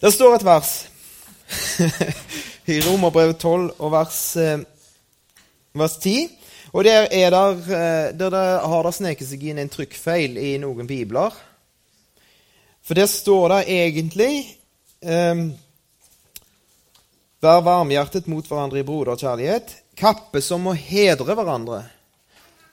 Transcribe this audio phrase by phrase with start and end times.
[0.00, 0.72] Det står et vers
[2.72, 4.60] i Romerbrevet 12 og vers, eh,
[5.72, 6.26] vers 10.
[6.76, 10.88] Og der, er der, eh, der har det sneket seg inn en trykkfeil i noen
[10.88, 11.32] bibler.
[12.84, 14.32] For der står det egentlig
[15.00, 15.48] um,
[17.42, 19.72] Vær varmhjertet mot hverandre i broderkjærlighet.
[19.98, 21.82] Kappe som må hedre hverandre.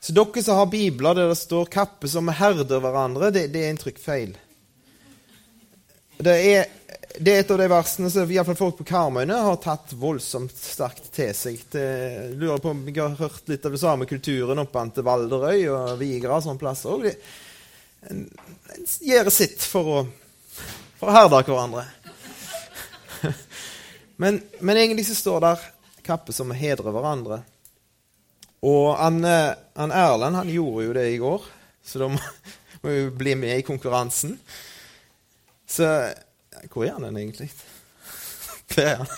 [0.04, 3.70] Så dere som har bibler der det står 'kappe som herder hverandre', det, det er
[3.70, 4.38] en trykkfeil.
[6.24, 6.66] Det er,
[7.20, 10.54] det er, et av de versene som i fall folk på Karmøyene har tatt voldsomt
[10.58, 11.60] sterkt til seg.
[11.74, 15.68] jeg lurer på om jeg har hørt litt av det samme kulturen oppe til Valderøy
[15.70, 17.06] og Vigra og sånne plasser.
[17.06, 17.14] De,
[18.10, 18.26] en,
[19.06, 20.00] gjør sitt for å,
[21.00, 21.86] for å herde hverandre.
[24.22, 25.62] Men, men, egentlig så står der
[26.06, 27.40] kappe som hedrer hverandre.
[28.64, 31.48] Og han, eh, han Erlend han gjorde jo det i går,
[31.84, 32.20] så da må,
[32.84, 34.38] må jo bli med i konkurransen.
[35.68, 35.90] Så
[36.72, 37.50] Hvor er han egentlig?
[38.74, 39.12] Det er han.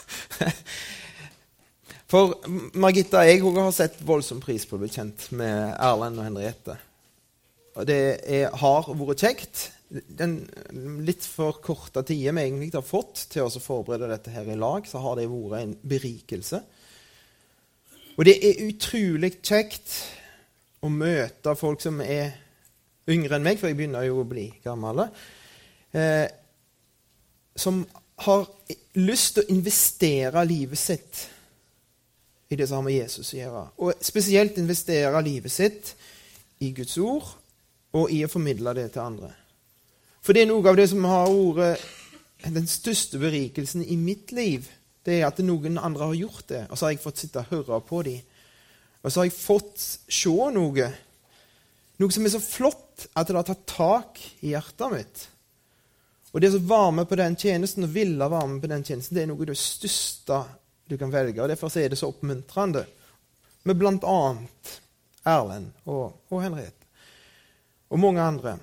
[2.11, 2.35] For
[2.77, 6.75] Margitta jeg òg har sett voldsom pris på å bli kjent med Erlend og Henriette.
[7.75, 9.63] Og det er, har vært kjekt.
[9.89, 10.37] Den
[11.05, 14.87] litt for korte tida vi egentlig har fått til å forberede dette her i lag,
[14.87, 16.61] så har det vært en berikelse.
[18.15, 19.97] Og det er utrolig kjekt
[20.85, 22.37] å møte folk som er
[23.11, 25.07] yngre enn meg, for jeg begynner jo å bli gammel,
[25.93, 26.25] eh,
[27.55, 27.83] som
[28.25, 28.45] har
[28.99, 31.23] lyst til å investere livet sitt
[32.49, 33.63] i det som har med Jesus å gjøre.
[33.81, 35.93] Og spesielt investere livet sitt
[36.63, 37.27] i Guds ord
[37.95, 39.31] og i å formidle det til andre.
[40.25, 41.91] For det er noe av det som har vært
[42.45, 44.67] den største berikelsen i mitt liv
[45.05, 47.51] det er at noen andre har gjort det, og så har jeg fått sitte og
[47.53, 48.21] høre på dem.
[49.05, 50.87] Og så har jeg fått se noe,
[52.01, 55.25] noe som er så flott at det har tatt tak i hjertet mitt.
[56.35, 59.15] Og det som var med på den tjenesten, og ville være med på den tjenesten,
[59.15, 60.41] det er noe av det største
[60.91, 61.39] du kan velge.
[61.39, 62.83] og Derfor er det så oppmuntrende
[63.63, 64.17] med bl.a.
[65.25, 66.89] Erlend og, og Henriette.
[67.89, 68.57] Og mange andre.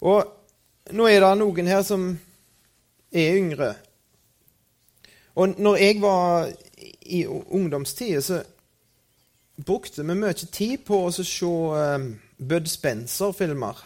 [0.00, 2.08] Og nå er det noen her som
[3.12, 3.74] er yngre,
[5.34, 6.50] og når jeg var
[7.02, 8.42] i ungdomstida, så
[9.66, 13.80] brukte vi mye tid på å se um, Bud Spencer-filmer.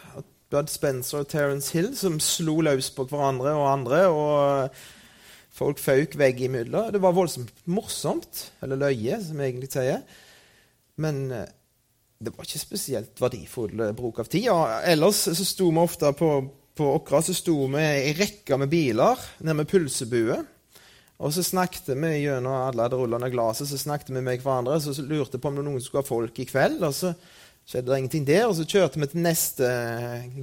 [0.49, 4.01] Bud Spencer og Terence Hill som slo løs på hverandre og andre.
[4.09, 4.73] og
[5.53, 6.89] Folk føk veggimellom.
[6.93, 8.47] Det var voldsomt morsomt.
[8.63, 10.05] Eller løye, som jeg egentlig sier.
[10.99, 11.43] Men uh,
[12.19, 14.47] det var ikke spesielt verdifull uh, bruk av tid.
[14.53, 16.31] Og ellers så sto vi ofte på,
[16.79, 20.39] på Åkra så sto vi i rekke med biler nede med pølsebue.
[21.19, 24.79] Og så snakket vi gjennom alle det rullende glasset, så snakket vi med hverandre.
[24.81, 26.79] Så lurte på om noen skulle ha folk i kveld.
[26.87, 27.13] og så
[27.69, 28.47] skjedde det ingenting der.
[28.49, 29.69] Og så kjørte vi til neste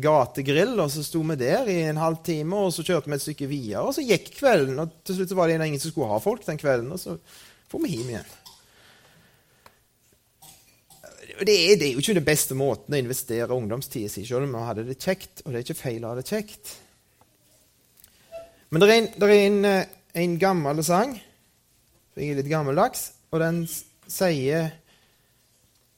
[0.02, 2.62] gategrill, og så sto vi der i en halvtime.
[2.68, 4.78] Og så kjørte vi et stykke videre, og så gikk kvelden.
[4.82, 7.18] Og til slutt var det ingen som skulle ha folk den kvelden, og så
[7.72, 8.34] får vi hjem igjen.
[11.36, 14.54] Det er, det er, jo ikke den beste måten å investere ungdomstida si, selv om
[14.54, 15.42] vi hadde det kjekt.
[15.44, 16.72] Og det er ikke feil å ha det kjekt.
[18.72, 21.12] Men det er en, det er en eh, en gammel sang.
[22.16, 23.10] Jeg er litt gammeldags.
[23.34, 24.70] Og den sier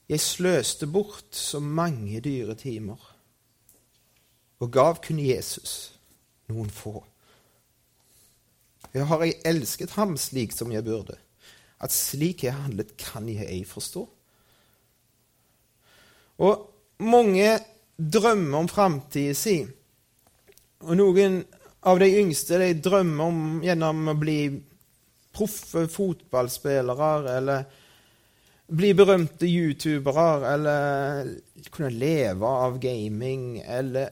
[0.08, 3.00] Jeg sløste bort så mange dyre timer
[4.58, 5.92] og gav kun Jesus
[6.48, 7.02] noen få.
[8.94, 11.18] Jeg har jeg elsket ham slik som jeg burde.
[11.78, 14.02] At slik jeg handlet, kan jeg ei forstå.
[16.42, 16.64] Og
[17.04, 17.58] mange
[17.98, 19.60] drømmer om framtida si.
[20.86, 21.42] Og noen
[21.86, 24.40] av de yngste de drømmer om gjennom å bli
[25.36, 27.68] proffe fotballspillere eller
[28.68, 31.30] bli berømte youtubere eller
[31.72, 34.10] kunne leve av gaming eller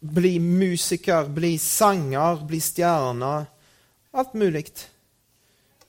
[0.00, 3.32] bli musiker, bli sanger, bli stjerne.
[4.16, 4.66] Alt mulig.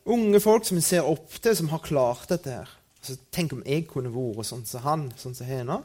[0.08, 2.74] Unge folk som vi ser opp til, som har klart dette her.
[3.00, 5.82] Altså, tenk om jeg kunne vært sånn som han, sånn som henne.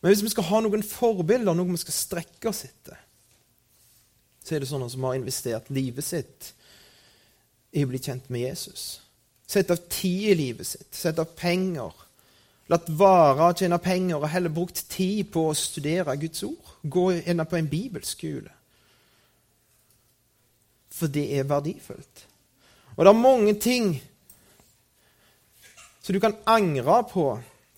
[0.00, 2.98] Men hvis vi skal ha noen forbilder, noe vi skal strekke oss etter,
[4.42, 6.52] så er det sånne som har investert livet sitt
[7.72, 9.02] i å bli kjent med Jesus.
[9.52, 11.92] Sett av tid i livet sitt, sett av penger.
[12.72, 16.70] Latt være å tjene penger og heller brukt tid på å studere Guds ord.
[16.82, 18.54] Gå gjerne på en bibelskole.
[20.92, 22.24] For det er verdifullt.
[22.94, 23.92] Og det er mange ting
[26.02, 27.26] som du kan angre på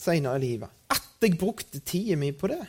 [0.00, 2.62] senere i livet At jeg brukte tida mi på det.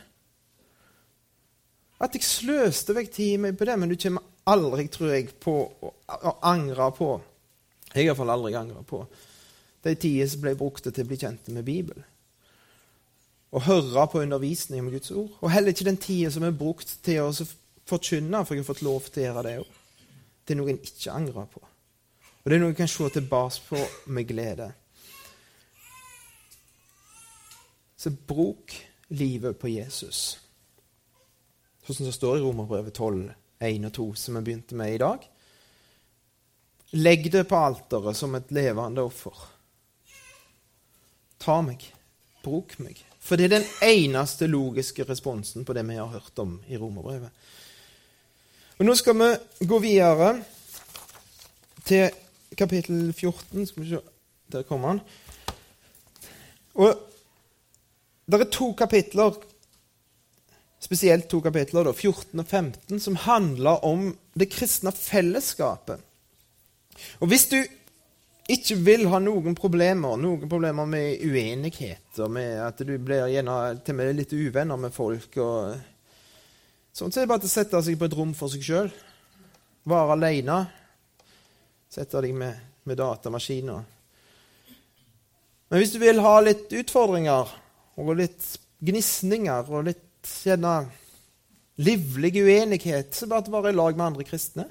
[2.02, 5.54] At jeg sløste vekk tida mi på det, men du kommer aldri, tror jeg, på
[5.62, 7.14] å angre på
[7.96, 9.06] Jeg har iallfall aldri angra på
[9.86, 12.04] de tider som ble brukt til å bli kjent med Bibelen.
[13.56, 15.30] Å høre på undervisning med Guds ord.
[15.40, 17.30] Og heller ikke den tida som er brukt til å
[17.88, 19.78] forkynne, for jeg har fått lov til å gjøre det òg.
[20.44, 21.62] Det er noe en ikke angrer på.
[21.62, 24.68] Og det er noe en kan se tilbake på med glede.
[27.96, 28.74] Så bruk
[29.08, 30.36] livet på Jesus.
[31.86, 33.30] Sånn som det står i Romerbrevet 12,
[33.62, 35.24] 1 og 2, som vi begynte med i dag.
[36.90, 39.34] Legg det på alteret som et levende offer.
[41.42, 41.82] Ta meg.
[42.44, 43.00] Bruk meg.
[43.18, 47.32] For det er den eneste logiske responsen på det vi har hørt om i Romerbrevet.
[48.78, 50.30] Og Nå skal vi gå videre
[51.86, 52.10] til
[52.58, 53.66] kapittel 14.
[53.66, 54.00] Skal vi se
[54.52, 55.00] Der kommer han.
[56.74, 56.94] Og
[58.30, 59.34] det er to kapitler,
[60.78, 66.05] spesielt to kapitler, da, 14 og 15, som handler om det kristne fellesskapet.
[67.20, 67.58] Og hvis du
[68.52, 73.96] ikke vil ha noen problemer, noen problemer med uenigheter, med at du blir gjerne til
[73.96, 75.76] og med litt uvenner med folk og
[76.96, 78.86] Sånn så er det bare å sette seg på et rom for seg sjøl.
[79.84, 80.54] Være aleine.
[81.92, 82.56] Sette deg med,
[82.88, 83.82] med datamaskiner.
[85.68, 87.52] Men hvis du vil ha litt utfordringer
[88.00, 88.48] og litt
[88.80, 90.72] gnisninger og litt gjerne
[91.84, 94.64] livlig uenighet, så bare å være i lag med andre kristne.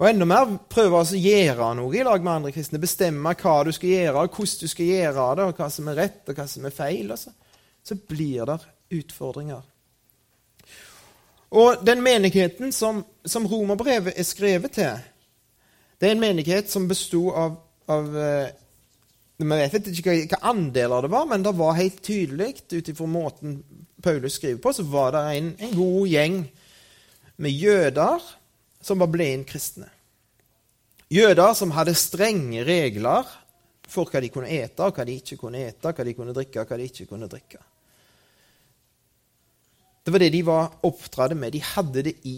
[0.00, 2.80] Og enda mer prøve å gjøre noe i lag med andre kristne.
[2.82, 6.00] Bestemme hva du skal gjøre, og hvordan du skal gjøre det, og hva som er
[6.00, 7.12] rett, og hva som er feil.
[7.14, 7.30] Altså.
[7.84, 8.58] Så blir det
[8.98, 9.62] utfordringer.
[11.54, 15.02] Og den menigheten som, som romerbrevet er skrevet til,
[16.00, 17.54] det er en menighet som besto av,
[17.86, 18.48] av eh,
[19.38, 23.60] Vi vet ikke hva, andeler det var, men det var helt tydelig, ut ifra måten
[24.02, 26.36] Paulus skriver på, så var det en, en god gjeng
[27.42, 28.26] med jøder
[28.84, 29.88] som var kristne.
[31.10, 33.28] Jøder som hadde strenge regler
[33.88, 36.60] for hva de kunne ete, og hva de ikke kunne ete, hva de kunne drikke,
[36.60, 37.60] og hva de ikke kunne drikke.
[40.04, 41.52] Det var det de var oppdratt med.
[41.52, 42.36] De hadde det i,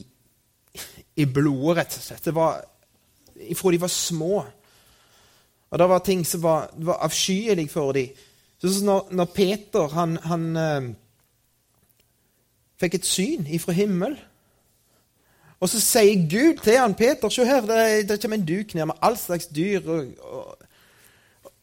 [1.16, 2.24] i blodet, rett og slett.
[2.24, 2.62] Det var
[3.48, 4.44] ifra de var små.
[5.70, 8.14] Og det var ting som var, var avskyelig for dem.
[8.62, 10.86] Når, når Peter han, han eh,
[12.80, 14.16] fikk et syn ifra himmel
[15.60, 18.90] og så sier Gud til han, Peter, se her, det, det kommer en duk ned
[18.90, 19.86] med all slags dyr.
[19.88, 20.66] Og, og,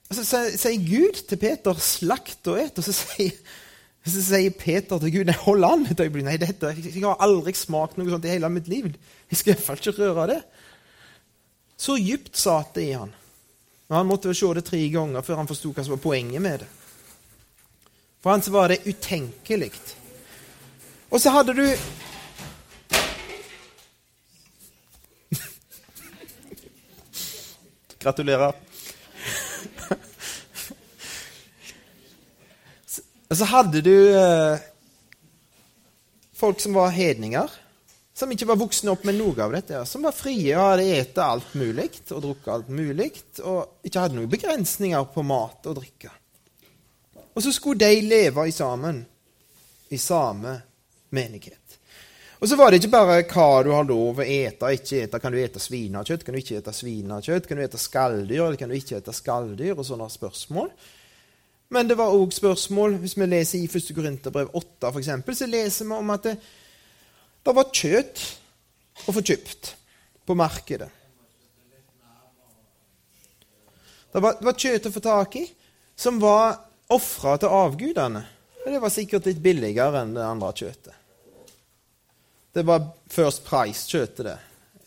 [0.09, 2.79] og så sier Gud til Peter, slakt og et.
[2.81, 3.37] Og så sier,
[4.03, 6.25] så sier Peter til Gud, nei, hold an et øyeblikk.
[6.25, 8.89] Nei, dette, jeg har aldri smakt noe sånt i hele mitt liv.
[9.29, 10.39] Jeg skal iallfall ikke røre det.
[11.77, 13.13] Så dypt satt det i han.
[13.89, 16.41] Men Han måtte vel se det tre ganger før han forsto hva som var poenget
[16.41, 16.69] med det.
[18.23, 19.69] For han så var det utenkelig.
[21.11, 21.65] Og så hadde du
[28.03, 28.53] Gratulerer.
[33.33, 34.57] Så hadde du eh,
[36.33, 37.49] folk som var hedninger,
[38.13, 39.85] som ikke var voksne opp med noe av dette.
[39.89, 43.09] Som var frie og hadde ete alt mulig og drukket alt mulig,
[43.41, 46.11] og ikke hadde noen begrensninger på mat og drikke.
[47.33, 49.01] Og så skulle de leve i sammen
[49.89, 50.53] i samme
[51.15, 51.79] menighet.
[52.43, 55.19] Og så var det ikke bare hva du har lov å ete ikke ete.
[55.23, 56.25] Kan du ete svinekjøtt?
[56.27, 57.45] Kan du ikke ete svinekjøtt?
[57.47, 59.77] Kan du ete skalldyr, eller kan du ikke ete skalldyr?
[59.77, 60.67] Og sånne spørsmål.
[61.71, 63.93] Men det var òg spørsmål Hvis vi leser i 1.
[63.95, 66.33] Korinterbrev 8, for eksempel, så leser vi om at det,
[67.47, 68.23] det var kjøtt
[69.07, 69.69] å få kjøpt
[70.27, 70.89] på markedet.
[74.11, 75.45] Det var, det var kjøtt å få tak i
[75.95, 76.59] som var
[76.91, 78.25] ofra til avgudene.
[78.65, 80.99] Og det var sikkert litt billigere enn det andre kjøttet.
[82.53, 84.37] Det var First Price-kjøttet det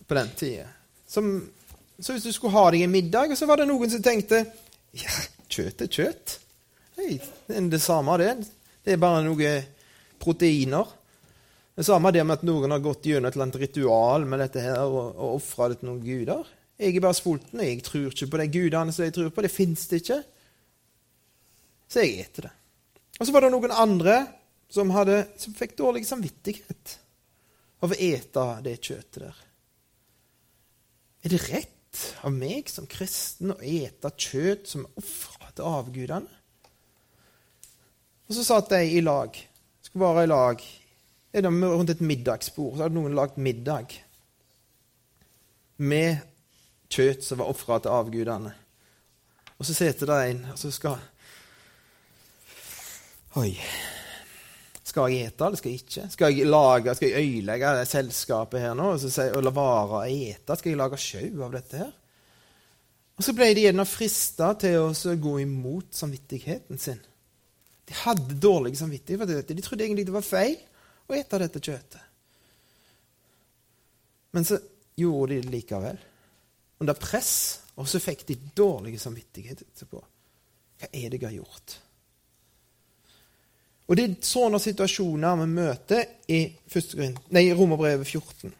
[0.07, 0.67] på den tida.
[1.07, 4.45] så hvis du skulle ha deg en middag, så var det noen som tenkte
[4.95, 5.15] ja,
[5.51, 6.37] kjøtt er kjøtt.
[6.97, 7.17] Hey,
[7.49, 8.37] det er det samme, det.
[8.87, 9.67] Det er bare noen
[10.23, 10.93] proteiner.
[11.77, 14.63] Det samme det med at noen har gått gjennom et eller annet ritual med dette
[14.63, 16.53] her og, og ofra det til noen guder.
[16.79, 17.65] Jeg er bare sulten.
[17.65, 19.45] Jeg tror ikke på de gudene som jeg tror på.
[19.45, 20.21] Det fins det ikke.
[21.91, 22.55] Så jeg eter det.
[23.19, 24.21] Og så var det noen andre
[24.73, 26.97] som, hadde, som fikk dårlig samvittighet
[27.85, 29.43] av å ete det kjøttet der.
[31.25, 36.43] Er det rett av meg som kristen å ete kjøtt som er ofra til avgudene?
[38.27, 39.37] Og så satt de i lag.
[39.83, 40.63] Skulle være i lag.
[41.37, 43.93] Rundt et middagsbord så hadde noen lagd middag
[45.77, 46.23] med
[46.91, 48.55] kjøtt som var ofra til avgudene.
[49.57, 51.03] Og så sitter det en og så skal
[53.37, 53.53] Oi.
[54.97, 56.03] Skal jeg ete, eller skal jeg ikke?
[56.09, 60.07] Skal jeg lage, skal jeg øyelegge selskapet her nå og, så, og la være å
[60.09, 60.57] ete?
[60.57, 61.91] Skal jeg lage sjau av dette her?
[63.17, 67.05] Og så ble de gjerne frista til å gå imot samvittigheten sin.
[67.87, 69.57] De hadde dårlig samvittighet for dette.
[69.57, 70.57] De trodde egentlig det var feil
[71.05, 72.03] å ete dette kjøttet.
[74.33, 74.59] Men så
[74.97, 76.01] gjorde de det likevel.
[76.81, 77.35] Under press.
[77.77, 80.01] Og så fikk de dårlig samvittighet etterpå.
[80.81, 81.83] Hva er det jeg har gjort?
[83.87, 86.41] Og Det er sånne situasjoner vi møter i,
[87.31, 88.55] nei, Romerbrevet 14.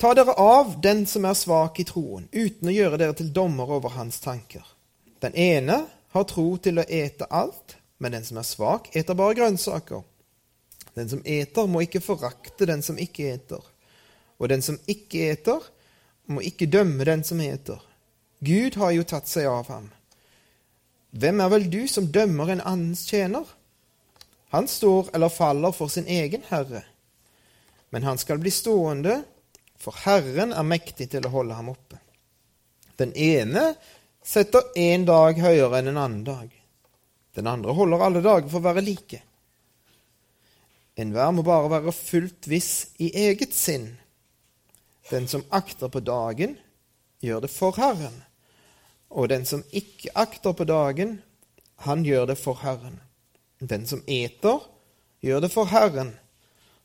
[0.00, 3.72] Ta dere av den som er svak i troen, uten å gjøre dere til dommer
[3.76, 4.64] over hans tanker.
[5.20, 5.82] Den ene
[6.12, 10.00] har tro til å ete alt, men den som er svak, eter bare grønnsaker.
[10.96, 13.64] Den som eter, må ikke forakte den som ikke eter.
[14.40, 15.68] Og den som ikke eter,
[16.32, 17.80] må ikke dømme den som eter.
[18.40, 19.90] Gud har jo tatt seg av ham.
[21.12, 23.44] Hvem er vel du som dømmer en annens tjener?
[24.50, 26.82] Han står eller faller for sin egen herre.
[27.90, 29.22] Men han skal bli stående,
[29.78, 31.98] for Herren er mektig til å holde ham oppe.
[32.98, 33.74] Den ene
[34.22, 36.50] setter én dag høyere enn en annen dag.
[37.34, 39.22] Den andre holder alle dager for å være like.
[41.00, 43.86] Enhver må bare være fullt viss i eget sinn.
[45.10, 46.58] Den som akter på dagen,
[47.22, 48.18] gjør det for Herren.
[49.10, 51.20] Og den som ikke akter på dagen,
[51.86, 53.00] han gjør det for Herren.
[53.60, 54.62] Den som eter,
[55.20, 56.14] gjør det for Herren.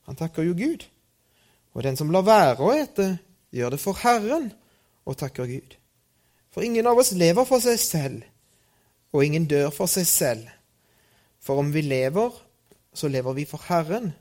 [0.05, 0.83] Han takker jo Gud.
[1.73, 3.07] Og den som lar være å ete,
[3.55, 4.51] gjør det for Herren
[5.07, 5.75] og takker Gud.
[6.51, 8.23] For ingen av oss lever for seg selv,
[9.15, 10.47] og ingen dør for seg selv.
[11.43, 12.31] For om vi lever,
[12.95, 14.13] så lever vi for Herren.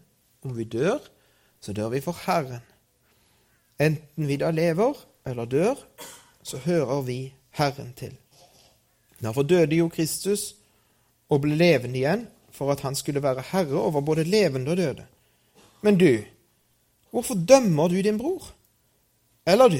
[0.45, 0.99] Om vi dør,
[1.63, 2.63] så dør vi for Herren.
[3.81, 5.79] Enten vi da lever eller dør,
[6.43, 7.19] så hører vi
[7.57, 8.13] Herren til.
[9.23, 10.53] Derfor døde jo Kristus
[11.33, 15.07] og ble levende igjen for at han skulle være herre over både levende og døde.
[15.83, 16.23] Men du,
[17.15, 18.51] Hvorfor dømmer du din bror?
[19.47, 19.79] Eller du?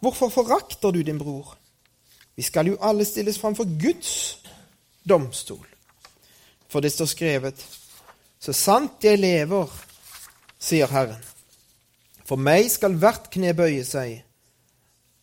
[0.00, 1.56] Hvorfor forakter du din bror?
[2.36, 4.42] Vi skal jo alle stilles framfor Guds
[5.08, 5.66] domstol.
[6.68, 7.66] For det står skrevet,
[8.38, 9.66] så sant jeg lever,
[10.58, 11.18] sier Herren,
[12.24, 14.20] for meg skal hvert kne bøye seg,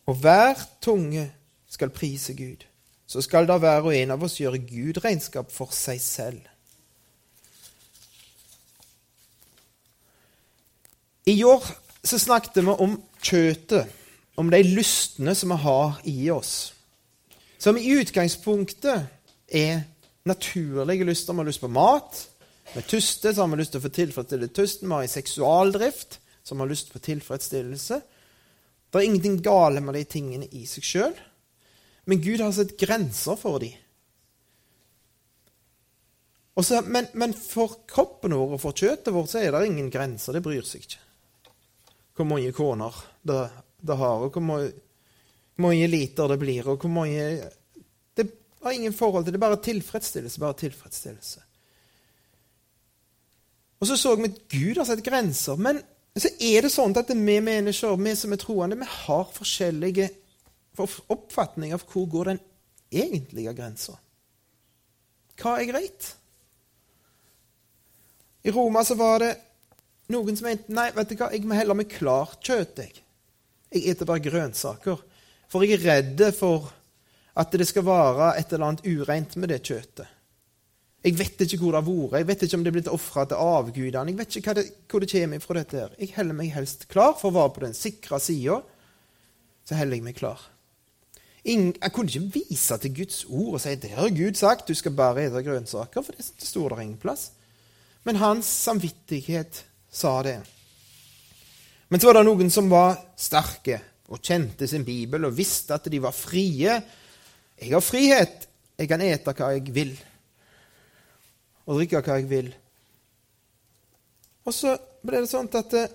[0.04, 1.24] og hver tunge
[1.72, 2.67] skal prise Gud.
[3.08, 6.42] Så skal da hver og en av oss gjøre Gud regnskap for seg selv.
[11.28, 11.64] I år
[12.04, 13.88] så snakket vi om kjøtet,
[14.38, 16.72] om de lystne som vi har i oss.
[17.58, 19.08] Som i utgangspunktet
[19.48, 19.82] er
[20.28, 21.32] naturlige lyster.
[21.32, 22.20] Vi har lyst på mat.
[22.72, 24.88] Vi er tyste, så har vi lyst til å få tilfredsstille tysten.
[24.88, 28.00] Vi har en seksualdrift som har lyst på tilfredsstillelse.
[28.88, 31.16] Det er ingenting gale med de tingene i seg sjøl,
[32.08, 33.76] men Gud har sett grenser for dem.
[36.58, 40.34] Også, men, men, for kroppen vår og for kjøttet vårt så er det ingen grenser.
[40.34, 41.04] Det bryr seg ikke
[42.18, 43.42] hvor mange koner det,
[43.86, 44.72] det har, og hvor mange,
[45.62, 47.26] mange, liter det blir, og hvor mange
[48.16, 48.24] Det
[48.64, 49.38] har ingen forhold til det.
[49.38, 50.40] er Bare tilfredsstillelse.
[50.40, 51.44] Bare tilfredsstillelse.
[53.78, 55.56] Og så så vi at Gud har sett grenser.
[55.56, 55.78] Men
[56.16, 60.08] så er det sånn at vi mennesker, vi som er troende, vi har forskjellige
[60.84, 62.40] oppfatninger av hvor går den
[62.92, 63.96] egentlige grensa.
[65.38, 66.14] Hva er greit?
[68.42, 69.34] I Roma så var det
[70.12, 72.80] noen som mente nei, vet du hva, jeg må heller med klart kjøtt.
[72.80, 73.04] Jeg
[73.68, 75.00] Jeg eter bare grønnsaker.
[75.48, 76.70] For jeg er redd for
[77.38, 80.08] at det skal være et eller annet ureint med det kjøttet.
[81.04, 83.24] Jeg vet ikke hvor det har vært, jeg vet ikke om det er blitt ofra
[83.28, 84.10] til avgudene.
[84.10, 85.54] Jeg vet ikke det, hvor det kommer fra.
[85.54, 85.92] dette her.
[85.98, 88.58] Jeg heller meg helst klar for å være på den sikre sida.
[89.64, 90.42] Så heller jeg meg klar.
[91.48, 94.92] Jeg kunne ikke vise til Guds ord og si det har Gud sagt, du skal
[94.96, 97.30] bare spise grønnsaker, for det sto der ingen plass.
[98.04, 100.38] Men hans samvittighet sa det.
[101.88, 103.80] Men så var det noen som var sterke
[104.12, 106.76] og kjente sin bibel og visste at de var frie.
[107.58, 108.44] Jeg har frihet.
[108.78, 109.96] Jeg kan ete hva jeg vil
[111.68, 112.48] og drikke hva jeg vil.
[114.48, 114.74] Og så
[115.04, 115.90] ble det sånn at eh,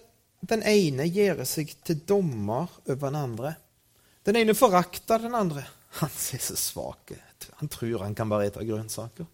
[0.45, 3.53] den ene gjør seg til dommer over den andre.
[4.23, 5.65] Den ene forakter den andre.
[5.99, 7.11] Han ser så svak.
[7.59, 9.27] Han tror han kan bare ete grønnsaker.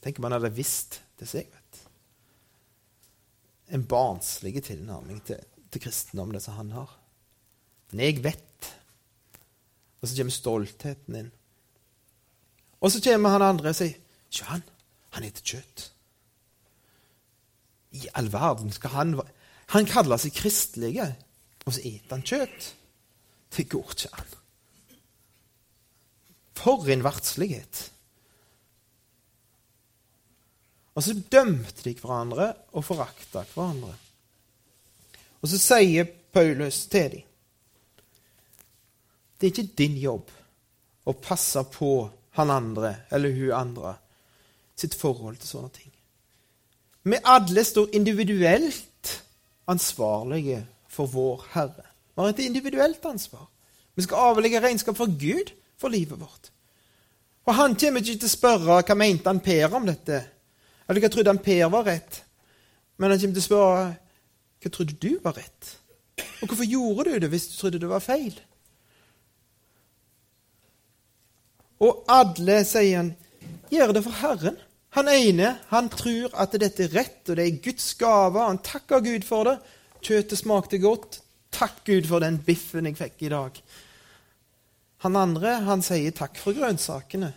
[0.00, 1.50] Tenk om han hadde visst det seg
[3.70, 5.38] en barnslig tilnærming til,
[5.70, 6.90] til kristendom, det som han har.
[7.92, 8.70] Men jeg vet.
[10.00, 11.30] Og så kommer stoltheten inn.
[12.80, 13.98] Og så kommer han andre og sier
[14.30, 14.62] Ikke han.
[15.16, 15.86] Han heter kjøtt.
[17.98, 19.16] I all verden skal han
[19.70, 21.04] Han kaller seg kristelige,
[21.62, 22.70] og så spiser han kjøtt.
[23.56, 24.36] Det går ikke an.
[26.60, 27.80] For en verdslighet.
[30.94, 33.94] Og så dømte de hverandre og forakta hverandre.
[35.40, 37.26] Og så sier Paulus til dem
[39.40, 40.28] Det er ikke din jobb
[41.08, 43.94] å passe på han andre eller hun andre
[44.76, 45.92] sitt forhold til sånne ting.
[47.08, 49.14] Vi alle står individuelt
[49.72, 51.89] ansvarlige for vår Herre.
[52.20, 53.46] Har et individuelt ansvar.
[53.96, 56.50] Vi skal avlegge regnskap for Gud for livet vårt.
[57.48, 60.18] Og han kommer ikke til å spørre hva mente han Per om dette,
[60.84, 62.20] eller hva trodde han Per var rett.
[63.00, 63.86] Men han kommer til å spørre
[64.60, 65.72] hva trodde du var rett.
[66.42, 68.36] Og hvorfor gjorde du det hvis du trodde det var feil?
[71.80, 73.14] Og alle, sier han,
[73.72, 74.60] gjør det for Herren.
[74.98, 78.42] Han ene han tror at dette er rett, og det er Guds gave.
[78.42, 79.56] Han takker Gud for det.
[80.04, 81.22] Kjøttet smakte godt.
[81.50, 83.60] Takk Gud for den biffen jeg fikk i dag.
[85.04, 87.30] Han andre han sier takk for grønnsakene.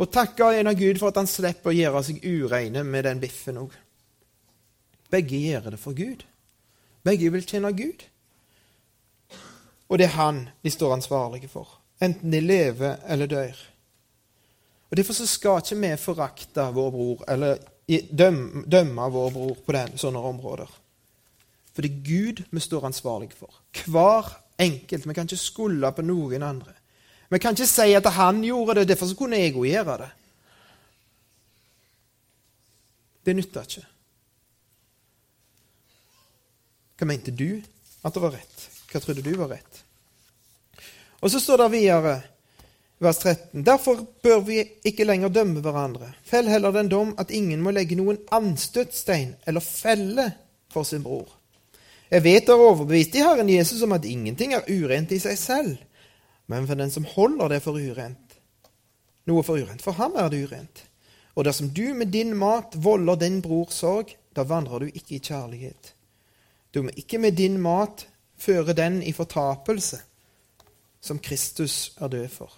[0.00, 3.20] Og takker en av Gud for at han slipper å gjøre seg ureine med den
[3.22, 3.74] biffen òg.
[5.12, 6.24] Begge gjør det for Gud.
[7.04, 8.06] Begge vil tjene Gud.
[9.90, 11.68] Og det er han de står ansvarlige for,
[12.00, 13.58] enten de lever eller dør.
[14.88, 17.60] Og Derfor så skal ikke vi forakte vår bror eller
[18.10, 20.72] dømme, dømme vår bror på den, sånne områder.
[21.72, 23.52] For det er Gud vi står ansvarlig for.
[23.86, 24.28] Hver
[24.62, 25.06] enkelt.
[25.08, 26.74] Vi kan ikke skylde på noen andre.
[27.32, 30.10] Vi kan ikke si at han gjorde det, derfor så kunne jeg òg gjøre det.
[33.24, 33.86] Det nytter ikke.
[36.98, 37.48] Hva mente du
[38.02, 38.68] at det var rett?
[38.90, 39.80] Hva trodde du var rett?
[41.22, 42.16] Og så står det videre,
[43.02, 46.12] vers 13.: Derfor bør vi ikke lenger dømme hverandre.
[46.26, 50.32] Fell heller den dom at ingen må legge noen anstøtstein eller felle
[50.70, 51.30] for sin bror.
[52.12, 55.38] Jeg vet og er overbevist i Herren Jesus om at ingenting er urent i seg
[55.40, 55.76] selv,
[56.52, 58.36] men for den som holder det for urent,
[59.30, 60.82] noe for urent, for ham er det urent.
[61.32, 65.22] Og dersom du med din mat volder din bror sorg, da vandrer du ikke i
[65.24, 65.94] kjærlighet.
[66.74, 68.04] Du må ikke med din mat
[68.36, 70.02] føre den i fortapelse,
[71.00, 72.52] som Kristus er død for.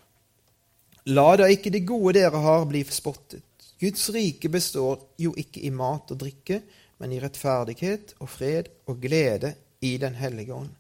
[1.15, 3.45] La da ikke det gode dere har, bli spottet.
[3.79, 6.63] Guds rike består jo ikke i mat og drikke,
[6.99, 10.71] men i rettferdighet og fred og glede i Den hellige ånd.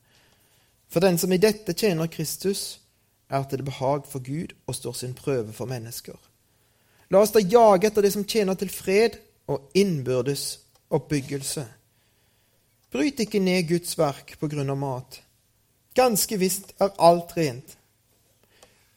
[0.88, 2.81] For den som i dette tjener Kristus,
[3.31, 6.16] er til behag for Gud og står sin prøve for mennesker.
[7.11, 9.16] La oss da jage etter det som tjener til fred
[9.50, 10.44] og innbyrdes
[10.90, 11.64] oppbyggelse.
[12.92, 15.18] Bryt ikke ned Guds verk på grunn av mat.
[15.94, 17.77] Ganske visst er alt rent.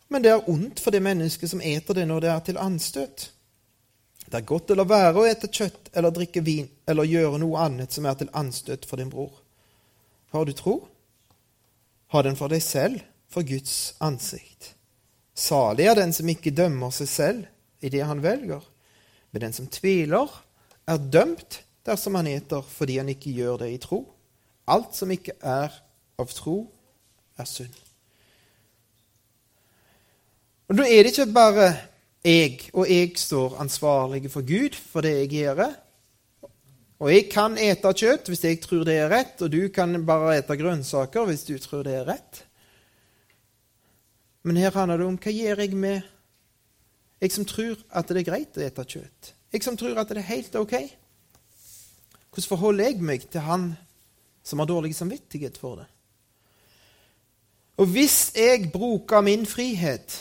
[0.09, 3.31] Men det er ondt for det mennesket som eter det når det er til anstøt.
[4.27, 7.61] Det er godt å la være å ete kjøtt eller drikke vin eller gjøre noe
[7.63, 9.31] annet som er til anstøt for din bror.
[10.35, 10.81] Har du tro?
[12.11, 12.99] Ha den for deg selv,
[13.31, 14.73] for Guds ansikt.
[15.37, 18.63] Salig er den som ikke dømmer seg selv i det han velger,
[19.31, 20.31] men den som tviler,
[20.87, 24.01] er dømt dersom han eter fordi han ikke gjør det i tro.
[24.67, 25.71] Alt som ikke er
[26.19, 26.65] av tro,
[27.37, 27.75] er synd.
[30.67, 31.67] Og Da er det ikke bare
[32.25, 35.63] jeg og jeg står ansvarlige for Gud for det jeg gjør.
[36.97, 40.39] Og jeg kan ete kjøtt hvis jeg tror det er rett, og du kan bare
[40.39, 42.43] ete grønnsaker hvis du tror det er rett.
[44.47, 46.13] Men her handler det om hva gjør jeg med
[47.17, 49.33] jeg som tror at det er greit å ete kjøtt?
[49.53, 50.75] Jeg som tror at det er helt ok?
[52.29, 53.71] Hvordan forholder jeg meg til han
[54.45, 55.87] som har dårlig samvittighet for det?
[57.77, 60.13] Og hvis jeg bruker min frihet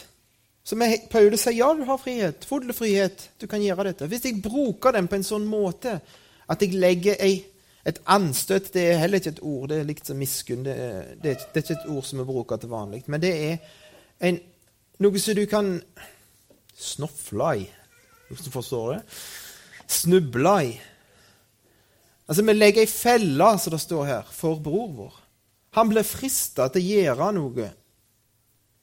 [0.66, 4.08] Som Paulus sier, ja, du har frihet, full frihet, du kan gjøre dette.
[4.10, 6.00] Hvis jeg bruker den på en sånn måte
[6.50, 7.44] at jeg legger ei,
[7.86, 10.64] et anstøt Det er heller ikke et ord, det er likt som miskunn.
[10.66, 10.74] Det,
[11.22, 13.04] det, det, er ikke et ord som vi bruker til vanlig.
[13.06, 13.60] Men det er
[14.26, 14.40] en,
[15.06, 15.70] noe som du kan
[16.74, 17.68] snofle i.
[18.26, 19.00] Hvis du forstår det?
[19.86, 20.76] Snuble i.
[22.26, 25.18] Altså, Vi legger ei felle, som det står her, for bror vår.
[25.78, 27.70] Han blir frista til å gjøre noe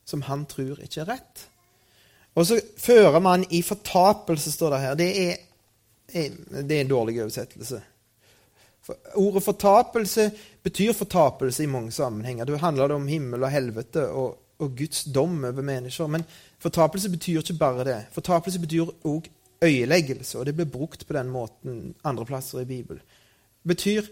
[0.07, 1.49] som han tror ikke er rett.
[2.35, 4.95] Og så fører man i fortapelse, står det her.
[4.97, 5.35] Det er,
[6.61, 7.81] det er en dårlig oversettelse.
[8.83, 10.31] For ordet fortapelse
[10.63, 12.45] betyr fortapelse i mange sammenhenger.
[12.45, 16.07] Det handler om himmel og helvete og, og Guds dom over mennesker.
[16.07, 16.25] Men
[16.59, 17.99] fortapelse betyr ikke bare det.
[18.11, 19.29] Fortapelse betyr òg
[19.63, 23.01] øyeleggelse, og det blir brukt på den måten andre plasser i Bibelen
[23.63, 24.07] Det betyr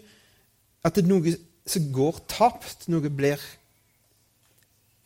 [0.84, 1.34] at det er noe
[1.68, 3.40] som går tapt, noe blir,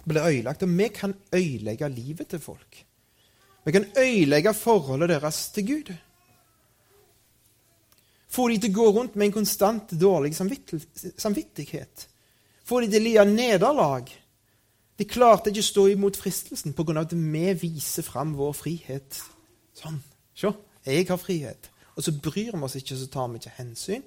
[0.07, 0.63] blir øyelagt.
[0.63, 2.86] Og vi kan øyelegge livet til folk.
[3.67, 5.95] Vi kan ødelegge forholdet deres til Gud.
[8.31, 12.05] Få de til å gå rundt med en konstant dårlig samvittighet.
[12.67, 14.13] Få de til å lide nederlag.
[14.99, 17.01] De klarte ikke å stå imot fristelsen pga.
[17.01, 19.23] at vi viser fram vår frihet.
[19.75, 19.99] Sånn.
[20.35, 20.53] Se,
[20.85, 21.71] jeg har frihet.
[21.97, 24.03] Og så bryr vi oss ikke, så tar vi ikke hensyn.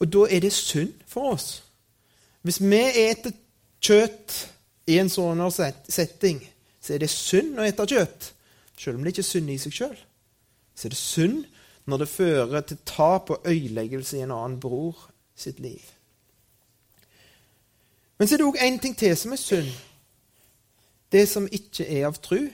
[0.00, 1.62] Og da er det synd for oss.
[2.42, 3.32] Hvis vi eter
[3.80, 4.48] kjøtt
[4.86, 5.40] i en sånn
[5.88, 6.42] setting,
[6.86, 8.30] så er det synd å ete kjøtt.
[8.78, 9.96] Selv om det ikke er synd i seg sjøl.
[10.76, 11.40] Så er det synd
[11.90, 15.82] når det fører til tap og øyeleggelse i en annen bror sitt liv.
[18.18, 19.72] Men så er det òg én ting til som er synd.
[21.12, 22.46] Det som ikke er av tru,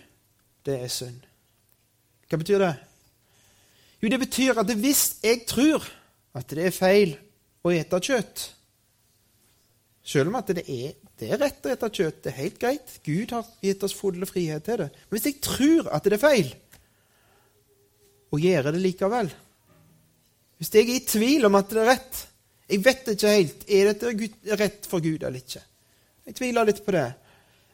[0.64, 1.21] det er synd.
[2.29, 2.73] Hva betyr det?
[4.03, 5.85] Jo, det betyr at hvis jeg tror
[6.35, 7.14] at det er feil
[7.62, 8.49] å ete kjøtt
[10.03, 12.97] Selv om at det er, det er rett å ete kjøtt, det er helt greit.
[13.07, 14.88] Gud har gitt oss full frihet til det.
[15.07, 16.53] Men hvis jeg tror at det er feil,
[18.33, 19.29] og gjør det likevel
[20.57, 22.21] Hvis jeg er i tvil om at det er rett
[22.73, 25.61] Jeg vet ikke helt er dette rett for Gud eller ikke.
[26.25, 27.09] Jeg tviler litt på det.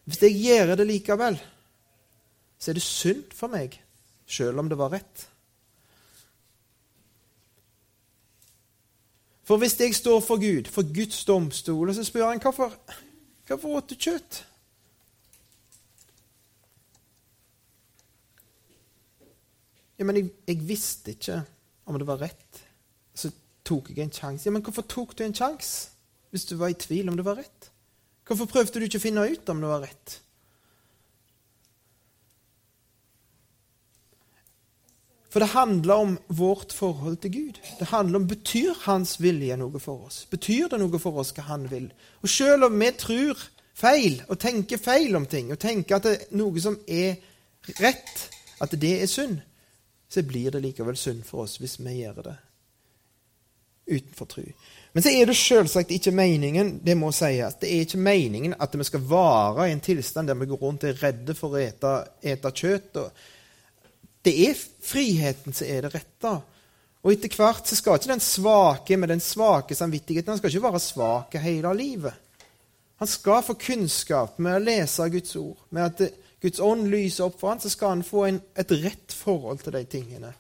[0.08, 1.36] Hvis jeg gjør det likevel,
[2.58, 3.76] så er det synd for meg,
[4.26, 5.26] sjøl om det var rett.
[9.48, 12.74] For hvis jeg står for Gud, for Guds domstol, og så spør han hvorfor,
[13.48, 14.42] hvorfor åt du kjøtt?
[19.98, 21.40] Ja, men jeg, jeg, visste ikke
[21.88, 22.60] om det var rett.
[23.16, 23.32] Så
[23.64, 24.46] tok jeg en sjanse.
[24.46, 25.96] Ja, men hvorfor tok du en sjanse
[26.28, 27.70] hvis du var i tvil om det var rett?
[28.28, 30.20] Hvorfor prøvde du ikke å finne ut om det var rett?
[35.28, 37.60] For det handler om vårt forhold til Gud.
[37.78, 40.22] Det handler om Betyr Hans vilje noe for oss?
[40.30, 41.90] Betyr det noe for oss hva Han vil?
[42.22, 43.42] Og selv om vi tror
[43.78, 47.20] feil og tenker feil om ting, og tenker at det er noe som er
[47.78, 48.24] rett,
[48.60, 49.38] at det er synd,
[50.08, 52.36] så blir det likevel synd for oss hvis vi gjør det
[53.88, 54.44] utenfor tro.
[54.92, 58.74] Men så er det selvsagt ikke meningen det må sies, det er ikke meningen at
[58.76, 61.60] vi skal vare i en tilstand der vi går rundt og er redde for å
[61.60, 61.92] ete,
[62.24, 62.96] ete kjøtt.
[62.96, 63.37] og
[64.28, 66.36] det er friheten som er det rette.
[67.04, 70.66] Og etter hvert så skal ikke den svake med den svake samvittigheten han skal ikke
[70.66, 72.24] være svak hele livet.
[72.98, 75.60] Han skal få kunnskap med å lese Guds ord.
[75.70, 79.14] Med at Guds ånd lyser opp for ham, så skal han få en, et rett
[79.14, 80.32] forhold til de tingene.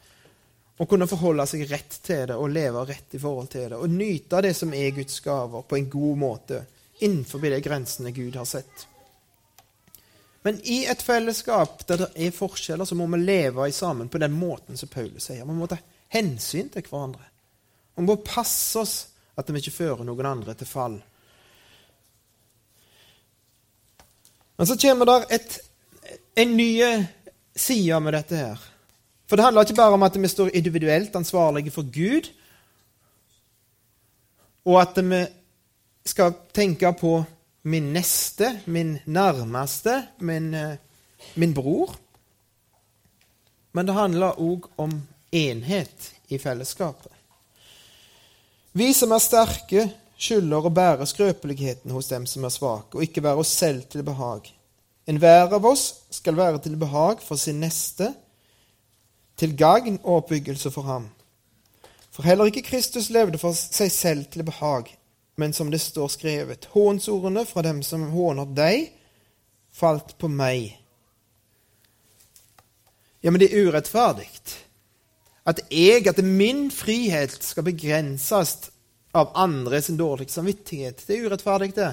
[0.78, 3.78] Og kunne forholde seg rett til det og leve rett i forhold til det.
[3.78, 6.60] Og nyte det som er Guds gaver, på en god måte
[6.98, 8.86] innenfor de grensene Gud har sett.
[10.48, 14.32] Men i et fellesskap der det er forskjeller, så må vi leve sammen på den
[14.32, 15.44] måten som Paulus sier.
[15.44, 15.76] Vi må ta
[16.08, 17.26] hensyn til hverandre.
[17.98, 18.94] Vi må passe oss
[19.36, 20.96] at vi ikke fører noen andre til fall.
[24.56, 25.60] Men så kommer det et,
[26.40, 26.72] en ny
[27.52, 28.66] side med dette her.
[29.28, 32.32] For det handler ikke bare om at vi står individuelt ansvarlige for Gud,
[34.64, 35.26] og at vi
[36.08, 37.18] skal tenke på
[37.68, 40.76] min neste, min nærmeste, min, eh,
[41.34, 41.94] min bror.
[43.72, 45.02] Men det handler òg om
[45.32, 47.12] enhet i fellesskapet.
[48.72, 53.22] Vi som er sterke, skylder å bære skrøpeligheten hos dem som er svake, og ikke
[53.22, 54.48] være oss selv til behag.
[55.08, 58.12] Enhver av oss skal være til behag for sin neste,
[59.38, 61.08] til gagn og oppbyggelse for ham.
[62.10, 64.90] For heller ikke Kristus levde for seg selv til behag,
[65.38, 68.88] men som det står skrevet, hånsordene fra dem som håner deg,
[69.70, 70.72] falt på meg.
[73.22, 74.26] Ja, men det er urettferdig.
[75.46, 78.72] At jeg, at min frihet skal begrenses
[79.14, 81.06] av andres dårlige samvittighet.
[81.06, 81.92] Det er urettferdig, det.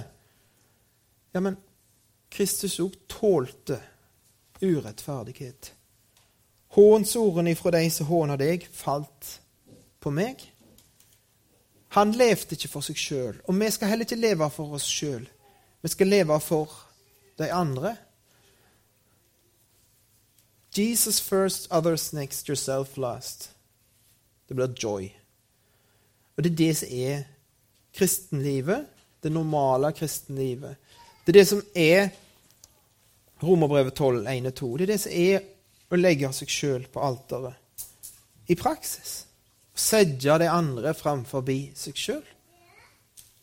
[1.38, 1.62] Ja, men
[2.34, 3.78] Kristus òg tålte
[4.62, 5.70] urettferdighet.
[6.74, 9.36] Hånsordene ifra de som håner deg, falt
[10.02, 10.42] på meg.
[11.96, 15.24] Han levde ikke for seg sjøl, og vi skal heller ikke leve for oss sjøl.
[15.82, 16.72] Vi skal leve for
[17.40, 17.96] de andre.
[20.76, 23.52] Jesus first, others next, yourself last.
[24.48, 25.08] Det blir joy.
[26.36, 27.24] Og det er det som er
[27.96, 28.88] kristenlivet,
[29.24, 30.76] det normale kristenlivet.
[31.26, 32.10] Det er det som er
[33.44, 34.78] Romerbrevet 12, 1 og 2.
[34.78, 35.40] Det er det som er
[35.92, 37.56] å legge seg sjøl på alteret
[38.52, 39.26] i praksis
[39.76, 41.44] sette de andre framfor
[41.76, 42.24] seg sjøl.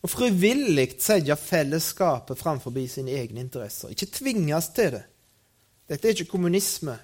[0.03, 3.93] Og frivillig sette fellesskapet framfor sine egne interesser.
[3.93, 5.05] Ikke tvinges til det.
[5.89, 6.97] Dette er ikke kommunisme.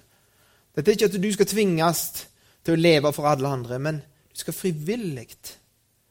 [0.75, 2.03] Dette er ikke at du skal tvinges
[2.65, 4.01] til å leve for alle andre, men
[4.33, 5.29] du skal frivillig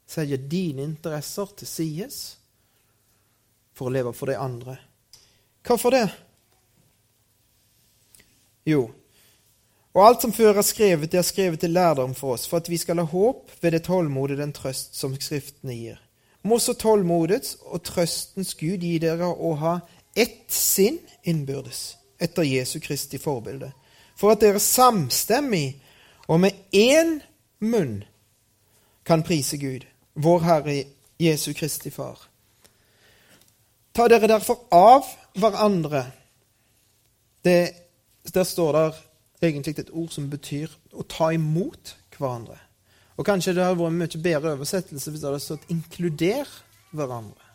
[0.09, 2.21] sette dine interesser til sides
[3.77, 4.79] for å leve for de andre.
[5.67, 6.07] Hvorfor det?
[8.69, 8.89] Jo,
[9.99, 12.69] og alt som før er skrevet, det er skrevet til lærdom for oss, for at
[12.71, 15.97] vi skal ha håp ved det tålmodet den trøst som Skriftene gir.
[16.47, 19.73] Må så tålmodets og trøstens Gud gi dere å ha
[20.15, 23.73] ett sinn innbyrdes, etter Jesu Kristi forbilde,
[24.15, 25.81] for at dere samstemmig
[26.29, 27.19] og med én
[27.59, 28.05] munn
[29.07, 29.83] kan prise Gud,
[30.15, 30.79] vår Herre
[31.19, 32.21] Jesu Kristi Far.
[33.95, 36.05] Ta dere derfor av hverandre.
[37.43, 37.59] Det,
[38.35, 39.05] der står der
[39.43, 42.59] egentlig et ord som betyr å ta imot hverandre.
[43.19, 46.49] Og kanskje det hadde vært en mye bedre oversettelse hvis det hadde stått 'inkluder
[46.95, 47.47] hverandre'.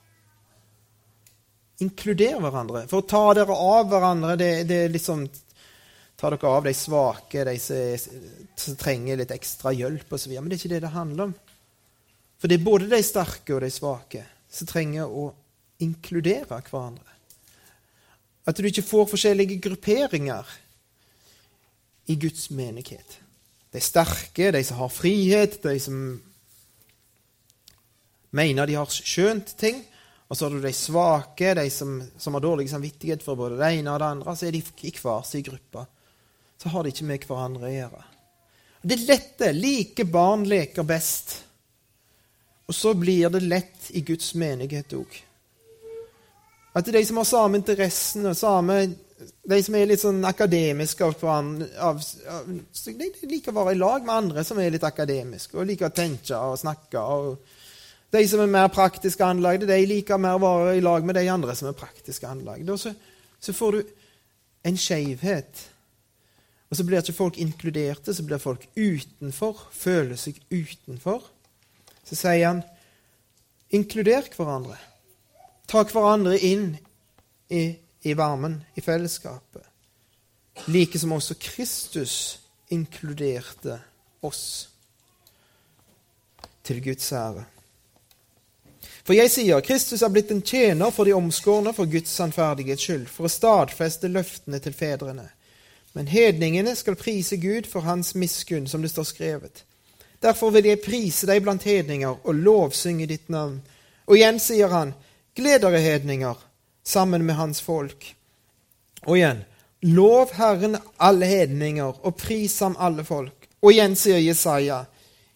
[1.84, 2.86] Inkluder hverandre.
[2.88, 5.28] For å ta dere av hverandre, det, det er liksom
[6.24, 10.36] Ta dere av de svake, de som, trenger litt ekstra hjelp osv.
[10.38, 11.34] Men det er ikke det det handler om.
[12.40, 15.34] For det er både de sterke og de svake som trenger å
[15.84, 17.10] inkludere hverandre.
[18.48, 20.48] At du ikke får forskjellige grupperinger
[22.06, 23.20] i Guds menighet.
[23.72, 25.98] De sterke, de som har frihet, de som
[28.34, 29.82] mener de har skjønt ting.
[30.28, 33.72] Og så har du de svake, de som, som har dårlig samvittighet for både det
[33.78, 34.36] ene og det andre.
[34.36, 35.86] Så er de i hver sin gruppe.
[36.58, 38.04] Så har de ikke med hverandre å gjøre.
[38.84, 39.52] Det er dette.
[39.56, 41.36] Like barn leker best.
[42.66, 45.20] Og så blir det lett i Guds menighet òg.
[46.74, 48.78] At det er de som har samme interessen og samme
[49.48, 52.00] De som er litt sånn akademiske av, av,
[52.34, 52.48] av,
[52.86, 55.96] De liker å være i lag med andre som er litt akademiske og liker å
[55.96, 57.00] tenke og snakke.
[57.00, 61.20] og De som er mer praktisk anlagde, de liker mer å være i lag med
[61.20, 62.74] de andre som er praktisk anlagde.
[62.74, 62.94] Og så,
[63.40, 63.94] så får du
[64.64, 65.64] en skjevhet.
[66.74, 71.22] Og så blir ikke folk inkluderte, så blir folk utenfor, føler seg utenfor.
[72.02, 72.64] Så sier han,
[73.70, 74.80] inkluder hverandre.
[75.70, 76.72] Ta hverandre inn
[77.54, 79.64] i, i varmen, i fellesskapet.
[80.66, 82.40] Like som også Kristus
[82.70, 83.80] inkluderte
[84.22, 84.70] oss
[86.64, 87.46] til Guds ære.
[89.04, 93.08] For jeg sier, Kristus er blitt en tjener for de omskårne for Guds sannferdighets skyld,
[93.12, 95.28] for å stadfeste løftene til fedrene.
[95.94, 99.64] Men hedningene skal prise Gud for hans miskunn, som det står skrevet.
[100.24, 103.60] Derfor vil jeg prise deg blant hedninger og lovsynge ditt navn.
[104.08, 104.94] Og igjen sier han,
[105.36, 106.40] gled dere hedninger,
[106.84, 108.16] sammen med hans folk.
[109.08, 109.44] Og igjen,
[109.82, 113.48] lov Herren alle hedninger, og pris ham alle folk.
[113.64, 114.84] Og igjen sier Jesaja,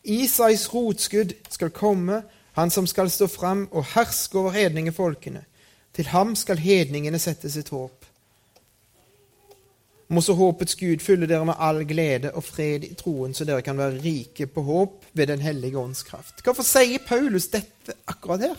[0.08, 2.22] Isais rotskudd skal komme,
[2.58, 5.44] han som skal stå fram og herske over hedningefolkene.
[5.94, 8.06] Til ham skal hedningene sette sitt håp.
[10.08, 13.66] Må så håpets Gud fylle dere med all glede og fred i troen, så dere
[13.66, 16.40] kan være rike på håp ved Den hellige ånds kraft.
[16.44, 18.56] Hvorfor sier Paulus dette akkurat her?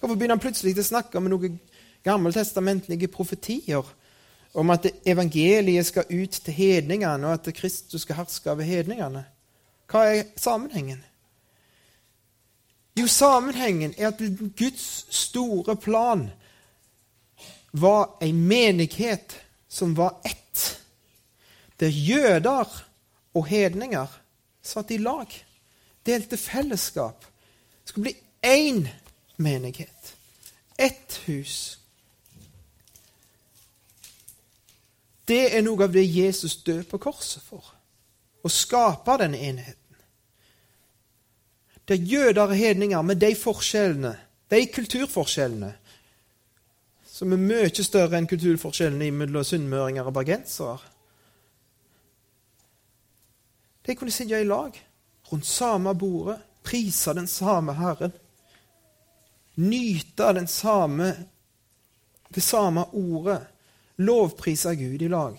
[0.00, 1.56] Hvorfor begynner han plutselig å snakke med noen
[2.04, 3.86] gammeltestamentlige profetier
[4.54, 9.24] om at evangeliet skal ut til hedningene, og at Kristus skal herske over hedningene?
[9.90, 11.04] Hva er sammenhengen?
[12.98, 14.22] Jo, sammenhengen er at
[14.58, 16.28] Guds store plan
[17.72, 19.36] var en menighet
[19.68, 20.40] som var ett
[21.80, 22.68] der jøder
[23.34, 24.06] og hedninger
[24.62, 25.32] satt i lag,
[26.06, 27.24] delte fellesskap.
[27.82, 28.88] Det skulle bli én
[29.36, 30.16] menighet.
[30.76, 31.79] Ett hus.
[35.30, 37.62] Det er noe av det Jesus døde på korset for.
[38.42, 39.76] Å skape denne enheten.
[41.86, 44.14] Det er jøder og hedninger med de forskjellene,
[44.50, 45.70] de kulturforskjellene,
[47.06, 50.78] som er mye større enn kulturforskjellene mellom sunnmøringer og bergensere.
[53.86, 54.76] De kunne sitte i lag
[55.30, 58.12] rundt samme bordet, prise den samme Herren.
[59.60, 61.10] Nyte den samme,
[62.34, 63.49] det samme ordet.
[64.00, 65.36] Lovprise Gud i lag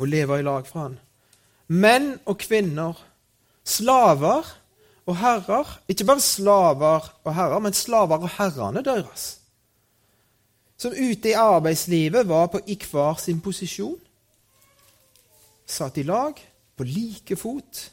[0.00, 0.96] og leve i lag for Han.
[1.70, 2.98] Menn og kvinner,
[3.64, 4.48] slaver
[5.06, 5.76] og herrer.
[5.88, 9.36] Ikke bare slaver og herrer, men slaver og herrene deres.
[10.80, 13.98] Som ute i arbeidslivet var på i hver sin posisjon.
[15.66, 16.40] Satt i lag
[16.76, 17.90] på like fot,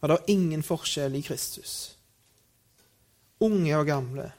[0.00, 1.96] var det ingen forskjell i Kristus.
[3.42, 4.30] Unge og gamle.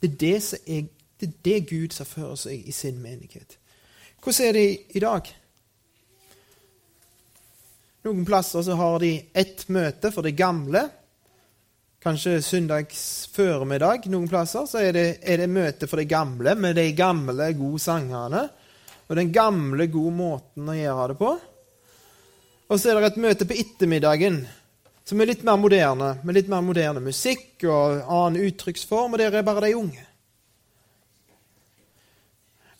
[0.00, 0.86] Det er det, som er,
[1.22, 3.56] det, er det Gud ser for seg i sin menighet.
[4.22, 4.66] Hvordan er det
[4.98, 5.28] i dag?
[8.02, 10.88] Noen plasser så har de ett møte for det gamle.
[12.02, 14.08] Kanskje søndags formiddag.
[14.10, 17.78] Noen plasser så er det, er det møte for det gamle med de gamle, gode
[17.82, 18.48] sangerne
[19.06, 21.30] og den gamle, gode måten å gjøre det på.
[22.72, 24.42] Og så er det et møte på ettermiddagen
[25.06, 29.34] som er litt mer moderne, med litt mer moderne musikk og annen uttrykksform, og der
[29.38, 30.06] er bare de unge.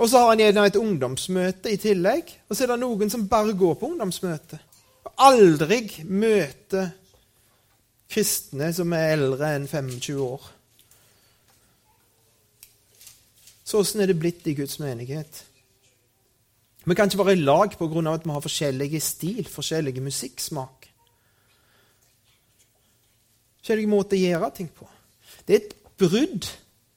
[0.01, 3.29] Og så har han gjerne et ungdomsmøte i tillegg, og så er det noen som
[3.29, 4.59] bare går på ungdomsmøte.
[5.05, 6.91] Og aldri møter
[8.13, 10.51] kristne som er eldre enn 25 år.
[13.65, 15.45] Så åssen er det blitt i Guds menighet?
[16.85, 18.13] Vi kan ikke være i lag pga.
[18.13, 20.89] at vi har forskjellige stil, forskjellige musikksmak.
[23.63, 24.89] Forskjellige måter å gjøre ting på.
[25.47, 26.49] Det er et brudd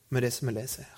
[0.09, 0.94] med det som vi leser her.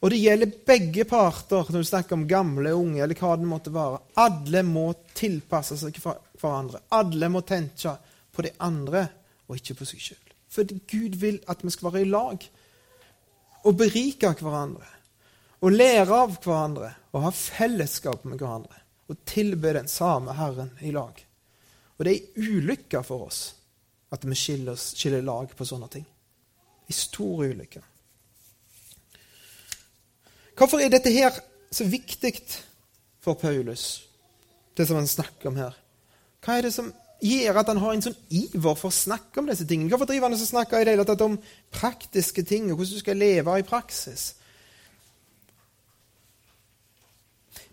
[0.00, 3.72] Og det gjelder begge parter når du snakker om gamle, unge eller hva det måtte
[3.74, 4.00] være.
[4.22, 4.86] Alle må
[5.16, 6.80] tilpasse seg hverandre.
[6.96, 7.92] Alle må tenke
[8.32, 9.04] på de andre
[9.48, 10.32] og ikke på seg sjøl.
[10.50, 12.46] For Gud vil at vi skal være i lag
[13.68, 14.88] og berike hverandre.
[15.60, 18.80] Og lære av hverandre og ha fellesskap med hverandre.
[19.12, 21.12] Og tilbe den samme Herren i lag.
[21.98, 23.42] Og det er ei ulykke for oss
[24.10, 26.06] at vi skiller, skiller lag på sånne ting.
[26.88, 27.82] Ei stor ulykke.
[30.60, 31.32] Hvorfor er dette her
[31.72, 32.34] så viktig
[33.24, 34.02] for Paulus,
[34.76, 35.78] det som han snakker om her?
[36.44, 36.90] Hva er det som
[37.24, 39.88] gjør at han har en sånn iver for å snakke om disse tingene?
[39.88, 41.38] Hvorfor driver han og snakker i det hele tatt om
[41.72, 44.26] praktiske ting og hvordan du skal leve i praksis?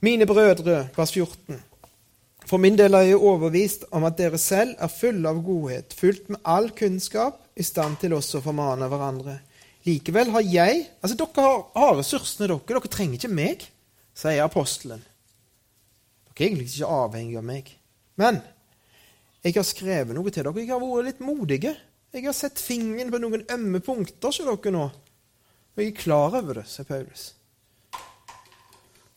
[0.08, 1.60] Mine brødre, vers 14.
[2.47, 6.32] For min del er jeg overbevist om at dere selv er fulle av godhet, fullt
[6.32, 9.39] med all kunnskap, i stand til også å formane hverandre.
[9.88, 12.60] Likevel har jeg Altså, dere har, har ressursene, dere.
[12.67, 13.65] Dere trenger ikke meg,
[14.17, 15.04] sier apostelen.
[16.28, 17.71] Dere er egentlig ikke avhengig av meg.
[18.19, 18.41] Men
[19.45, 20.63] jeg har skrevet noe til dere.
[20.63, 21.73] Jeg har vært litt modige.
[22.15, 24.86] Jeg har sett fingeren på noen ømme punkter hos dere nå.
[25.78, 27.32] Og jeg er klar over det, sier Paulus.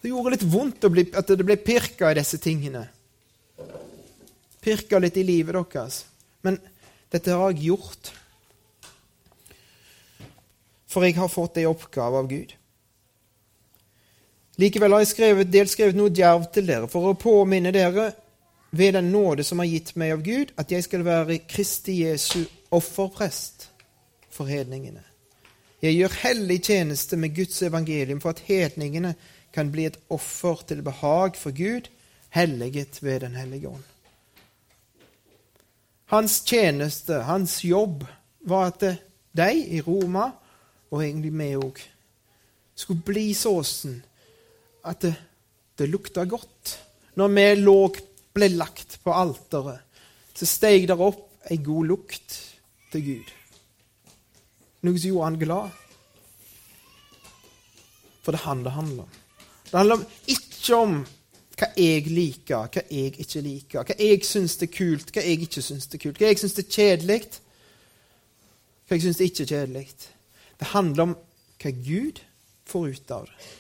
[0.01, 0.87] Det gjorde litt vondt
[1.19, 2.87] at det ble pirka i disse tingene.
[4.61, 6.03] Pirka litt i livet deres.
[6.45, 6.57] Men
[7.13, 8.13] dette har jeg gjort
[10.91, 12.55] for jeg har fått ei oppgave av Gud.
[14.61, 18.11] Likevel har jeg skrevet, dels skrevet noe djervt til dere for å påminne dere
[18.77, 22.43] ved den nåde som er gitt meg av Gud, at jeg skal være Kristi Jesu
[22.75, 23.71] offerprest
[24.31, 25.03] for hedningene.
[25.81, 29.15] Jeg gjør hellig tjeneste med Guds evangelium for at hedningene
[29.55, 31.89] kan bli et offer til behag for Gud,
[32.31, 33.87] helliget ved Den hellige ånd.
[36.11, 38.05] Hans tjeneste, hans jobb,
[38.41, 38.85] var at
[39.37, 40.31] de i Roma
[40.91, 41.81] og egentlig vi òg,
[42.75, 43.99] skulle bli sånn
[44.89, 45.13] at det,
[45.79, 46.77] det lukta godt.
[47.21, 47.77] Når vi lå,
[48.35, 49.85] ble lagt på alteret,
[50.35, 52.37] så steg der opp ei god lukt
[52.93, 53.31] til Gud.
[54.87, 55.79] Noe som gjorde han glad.
[58.25, 59.17] For det er han det handler om.
[59.71, 60.95] Det handler ikke om
[61.61, 65.65] hva jeg liker, hva jeg ikke liker, hva jeg syns er kult, hva jeg ikke
[65.65, 67.21] syns er kult, hva jeg syns er kjedelig,
[68.89, 69.85] hva jeg syns er ikke kjedelig.
[70.61, 71.17] Det handler om
[71.61, 72.21] hva Gud
[72.69, 73.51] får ut av det,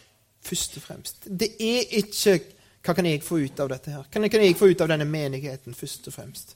[0.46, 1.28] først og fremst.
[1.28, 2.38] Det er ikke
[2.80, 4.04] hva kan jeg få ut av dette her?
[4.08, 6.54] Hva kan jeg få ut av denne menigheten, først og fremst?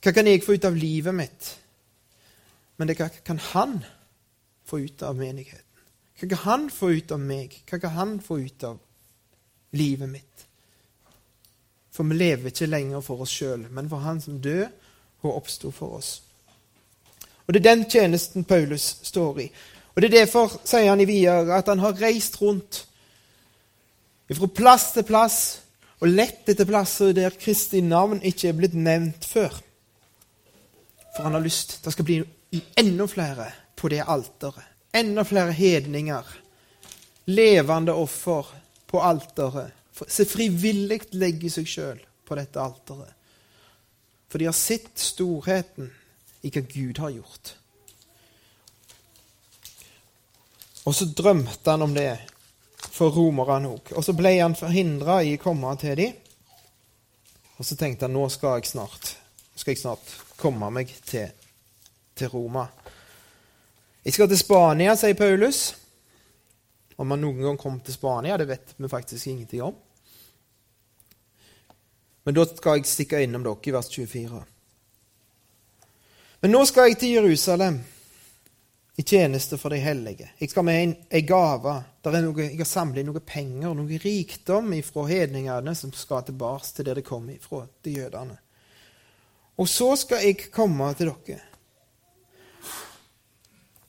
[0.00, 1.48] Hva kan jeg få ut av livet mitt?
[2.78, 3.80] Men det hva kan han
[4.68, 5.64] få ut av menigheten?
[6.18, 7.58] Hva kan han få ut av meg?
[7.68, 8.78] Hva kan han få ut av
[9.76, 10.46] livet mitt?
[11.92, 14.70] For vi lever ikke lenger for oss sjøl, men for Han som døde
[15.26, 16.12] og oppsto for oss.
[17.48, 19.48] Og Det er den tjenesten Paulus står i.
[19.94, 22.84] Og Det er derfor, sier han i videre, at han har reist rundt
[24.28, 25.38] fra plass til plass
[25.98, 29.54] og lett etter plasser der Kristi navn ikke er blitt nevnt før.
[31.16, 32.20] For han har lyst det skal bli
[32.78, 34.62] enda flere på det alteret.
[34.92, 36.24] Enda flere hedninger.
[37.24, 38.46] Levende offer
[38.86, 39.72] på alteret.
[39.98, 43.16] Som frivillig legger seg sjøl på dette alteret.
[44.28, 45.88] For de har sett storheten
[46.42, 47.54] i hva Gud har gjort.
[50.88, 52.12] Og så drømte han om det
[52.80, 53.92] for romerne òg.
[53.98, 56.14] Og så ble han forhindra i å komme til dem.
[57.58, 59.12] Og så tenkte han nå skal jeg snart,
[59.58, 61.28] skal jeg snart komme meg til,
[62.16, 62.68] til Roma.
[64.04, 65.74] Jeg skal til Spania, sier Paulus.
[66.98, 69.74] Om han noen gang kom til Spania, det vet vi faktisk ingenting om.
[72.24, 74.40] Men da skal jeg stikke innom dere i vers 24.
[76.40, 77.80] Men nå skal jeg til Jerusalem
[78.98, 80.28] i tjeneste for de hellige.
[80.38, 81.74] Jeg skal med en, en gave.
[82.08, 86.98] Noe, jeg har samlet noe penger, noe rikdom fra hedningene som skal tilbake til der
[86.98, 88.38] det kom ifra, til jødene.
[89.58, 91.40] Og så skal jeg komme til dere.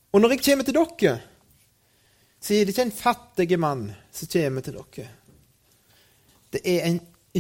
[0.10, 1.16] Og når jeg kommer til dere,
[2.40, 5.08] så er det ikke en fattig mann som kommer til dere.
[6.50, 7.00] Det er en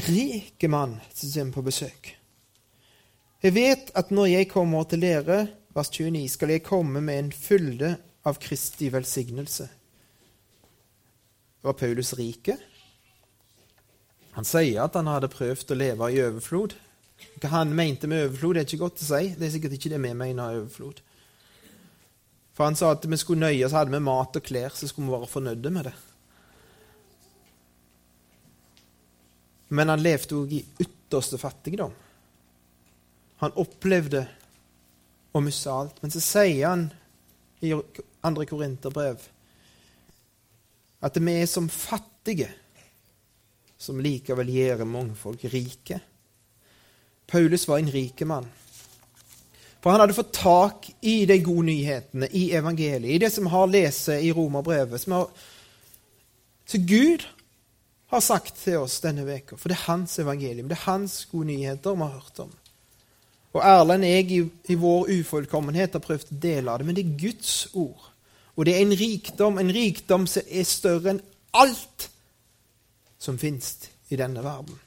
[0.10, 2.16] rik mann som kommer på besøk.
[3.40, 7.32] Jeg vet at når jeg kommer til dere, vers 29, skal jeg komme med en
[7.32, 7.94] fylde
[8.28, 9.70] av Kristi velsignelse.
[11.64, 12.58] Var Paulus rike?
[14.36, 16.76] Han sier at han hadde prøvd å leve i overflod.
[17.40, 19.32] Hva han mente med overflod, er ikke godt å si.
[19.36, 21.00] Det er sikkert ikke det vi mener overflod.
[22.56, 25.08] For han sa at vi skulle nøye oss, hadde vi mat og klær, så skulle
[25.08, 25.96] vi være fornøyde med det.
[29.80, 31.96] Men han levde òg i ytterste fattigdom.
[33.40, 34.26] Han opplevde
[35.32, 36.02] å miste alt.
[36.04, 36.88] Men så sier han
[37.64, 37.74] i
[38.26, 39.28] andre Korinterbrev
[41.04, 42.50] At vi er som fattige,
[43.80, 46.02] som likevel gjør mange folk rike.
[47.30, 48.50] Paulus var en rike mann.
[49.80, 53.70] For han hadde fått tak i de gode nyhetene i evangeliet, i det som har
[53.72, 55.06] lest i Romerbrevet.
[56.68, 57.24] Så Gud
[58.12, 61.48] har sagt til oss denne veka, for det er hans evangelium, det er hans gode
[61.54, 62.52] nyheter vi har hørt om.
[63.58, 67.22] Og Erlend jeg i, i vår ufullkommenhet har prøvd å dele det, men det er
[67.24, 68.12] Guds ord.
[68.56, 71.24] Og det er en rikdom, en rikdom som er større enn
[71.58, 72.10] alt
[73.20, 74.78] som finnes i denne verden.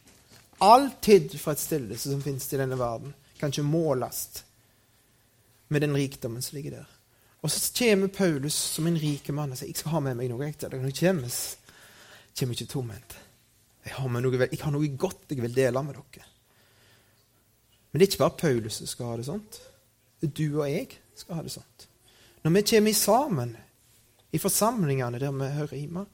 [0.63, 4.45] All tilfredsstillelse som finnes i denne verden, kan ikke måles
[5.73, 6.91] med den rikdommen som ligger der.
[7.43, 10.31] Og så kommer Paulus som en rik mann og sier jeg skal ha med meg
[10.31, 10.47] noe.
[10.47, 11.39] Jeg kommer,
[12.39, 13.17] kommer ikke tomhendt.
[13.83, 16.29] Jeg har noe godt jeg vil dele med dere.
[17.93, 19.61] Men det er ikke bare Paulus som skal ha det sånt.
[20.23, 20.89] Du og jeg
[21.19, 21.87] skal ha det sånt.
[22.43, 23.57] Når vi kommer sammen
[24.33, 26.07] i forsamlingene der vi hører hjemme,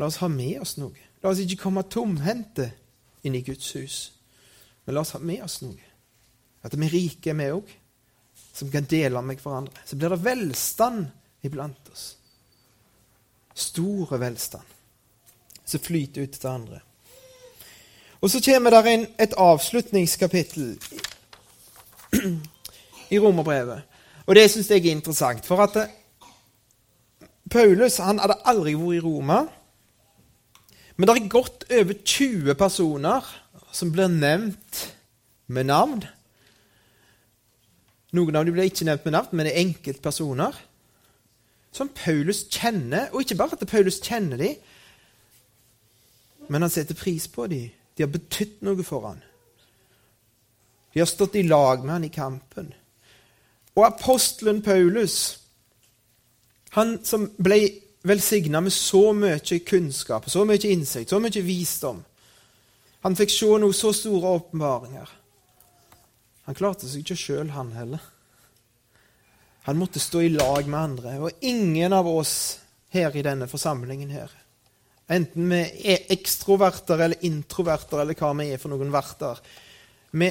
[0.00, 0.96] la oss ha med oss noe.
[1.20, 2.70] La oss ikke komme tomhendte
[3.28, 3.98] inn i Guds hus,
[4.86, 5.90] men la oss ha med oss noe.
[6.64, 7.68] At vi er rike, vi òg,
[8.56, 9.84] som kan dele med hverandre.
[9.84, 11.06] Så blir det velstand
[11.44, 12.06] iblant oss.
[13.54, 14.76] Store velstand
[15.64, 16.80] som flyter ut til andre.
[18.20, 20.74] Og så kommer det inn et avslutningskapittel
[23.10, 23.86] i Romerbrevet.
[24.26, 25.46] Og det syns jeg er interessant.
[25.46, 25.94] For at eh,
[27.50, 29.40] Paulus han hadde aldri vært i Roma.
[30.96, 33.30] Men det er gått over 20 personer
[33.72, 34.84] som blir nevnt
[35.48, 36.04] med navn.
[38.12, 40.58] Noen av dem blir ikke nevnt med navn, men det er enkeltpersoner
[41.72, 43.08] som Paulus kjenner.
[43.14, 44.56] Og ikke bare at Paulus kjenner dem,
[46.50, 47.70] men han setter pris på dem.
[48.00, 49.18] De har betydd noe for han.
[50.94, 52.70] De har stått i lag med han i kampen.
[53.76, 55.18] Og apostelen Paulus,
[56.72, 57.58] han som ble
[58.08, 62.00] velsigna med så mye kunnskap, så mye innsikt, så mye visdom
[63.04, 65.12] Han fikk se noe så store åpenbaringer.
[66.48, 68.00] Han klarte seg ikke sjøl, han heller.
[69.68, 71.18] Han måtte stå i lag med andre.
[71.20, 72.60] Og ingen av oss
[72.96, 74.39] her i denne forsamlingen her
[75.10, 79.40] Enten vi er ekstroverter eller introverter eller hva vi er for noen verter.
[80.14, 80.28] Vi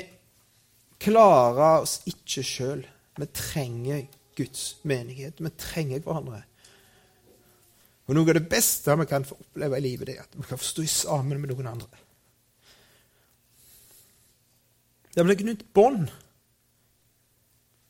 [1.04, 2.86] klarer oss ikke sjøl.
[3.20, 4.06] Vi trenger
[4.40, 5.42] Guds menighet.
[5.44, 6.46] Vi trenger hverandre.
[8.10, 10.48] Og Noe av det beste vi kan få oppleve i livet, det er at vi
[10.48, 12.00] kan få stå sammen med noen andre.
[15.14, 16.08] Det blir knytt bånd.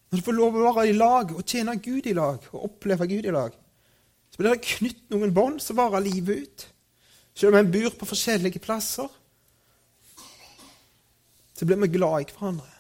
[0.10, 3.08] Når du får lov å være i lag og tjene Gud i lag og oppleve
[3.08, 3.54] Gud i lag,
[4.34, 6.68] så blir det knytt noen bånd som varer livet ut.
[7.40, 9.08] Selv om en bor på forskjellige plasser,
[11.56, 12.74] så blir vi glad i hverandre.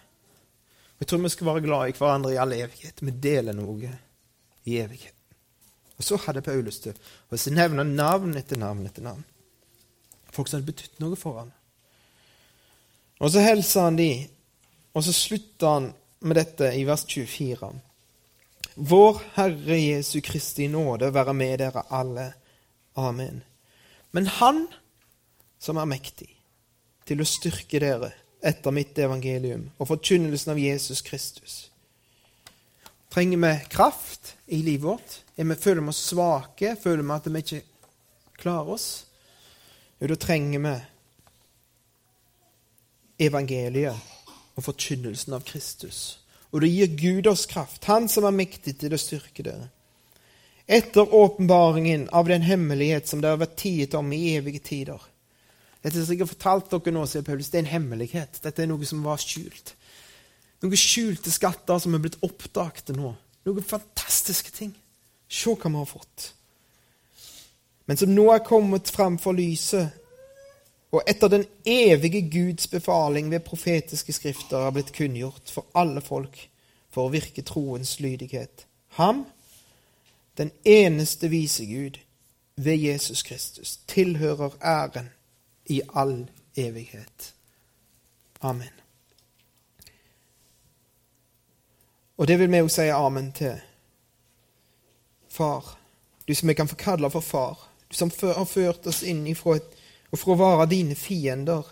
[0.99, 2.99] Jeg tror vi skal være glad i hverandre i all evighet.
[2.99, 3.93] Vi deler noe
[4.67, 5.15] i evigheten.
[5.95, 6.97] Og så hadde Paulus det.
[7.31, 9.23] Og så nevner navn etter navn etter navn.
[10.31, 11.53] Folk som hadde betydd noe for ham.
[13.19, 14.11] Og så hilser han de,
[14.95, 15.91] og så slutter han
[16.27, 17.71] med dette i vers 24.
[18.91, 22.33] Vår Herre Jesu Kristi nåde være med dere alle.
[22.99, 23.39] Amen.
[24.11, 24.67] Men Han
[25.59, 26.29] som er mektig
[27.09, 28.11] til å styrke dere
[28.45, 31.57] etter mitt evangelium og forkynnelsen av Jesus Kristus.
[33.09, 35.17] Trenger vi kraft i livet vårt?
[35.35, 36.75] Er vi, føler vi oss svake?
[36.79, 37.61] Føler vi at vi ikke
[38.39, 38.87] klarer oss?
[39.99, 40.75] Jo, da trenger vi
[43.25, 43.97] evangeliet
[44.55, 46.19] og forkynnelsen av Kristus.
[46.53, 49.69] Og det gir Gud oss kraft, Han som er mektig til å styrke dere
[50.69, 55.01] etter åpenbaringen av den hemmelighet som det har vært tiet om i evige tider.
[55.81, 58.37] Dette som jeg har fortalt dere nå, sier Paulus, det er en hemmelighet.
[58.43, 59.73] Dette er noe som var skjult.
[60.61, 63.15] Noen skjulte skatter som er blitt oppdaget nå.
[63.47, 64.75] Noen fantastiske ting.
[65.25, 66.27] Se hva vi har fått.
[67.89, 69.95] Men som nå er kommet fram for lyset,
[70.93, 76.37] og etter den evige Guds befaling ved profetiske skrifter er blitt kunngjort for alle folk
[76.93, 78.67] for å virke troens lydighet.
[79.01, 79.25] Ham
[80.39, 81.99] den eneste vise Gud,
[82.55, 85.09] ved Jesus Kristus, tilhører æren
[85.65, 87.33] i all evighet.
[88.41, 88.69] Amen.
[92.17, 93.61] Og det vil vi også si amen til.
[95.27, 95.77] Far,
[96.27, 99.55] du som vi kan få kalle for far, du som har ført oss inn ifra
[99.55, 99.75] et,
[100.11, 101.63] og fra å være dine fiender,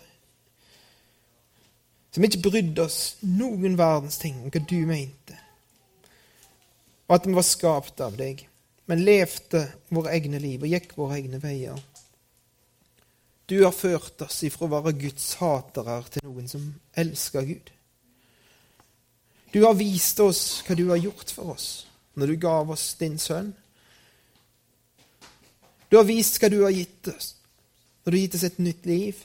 [2.10, 5.36] som ikke brydde oss noen verdens ting om hva du mente,
[7.08, 8.47] og at vi var skapt av deg
[8.88, 9.62] men levde
[9.92, 11.76] våre egne liv og gikk våre egne veier.
[13.48, 16.64] Du har ført oss ifra å være Guds hatere til noen som
[17.00, 17.70] elsker Gud.
[19.52, 21.68] Du har vist oss hva du har gjort for oss
[22.18, 23.52] når du gav oss din sønn.
[25.88, 27.34] Du har vist hva du har gitt oss.
[28.04, 29.22] Når du har gitt oss et nytt liv.